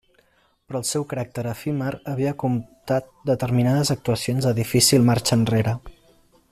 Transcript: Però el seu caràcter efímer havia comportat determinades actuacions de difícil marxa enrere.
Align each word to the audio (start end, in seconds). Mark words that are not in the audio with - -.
Però 0.69 0.79
el 0.83 0.85
seu 0.91 1.03
caràcter 1.11 1.43
efímer 1.51 1.91
havia 2.13 2.33
comportat 2.45 3.13
determinades 3.31 3.95
actuacions 3.97 4.49
de 4.49 4.55
difícil 4.61 5.09
marxa 5.11 5.39
enrere. 5.41 5.77